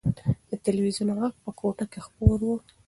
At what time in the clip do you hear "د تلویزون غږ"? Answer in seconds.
0.49-1.33